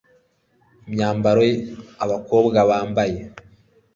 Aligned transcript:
imyambaro 0.87 1.45
abakobwa 2.03 2.57
bambaye 2.69 3.19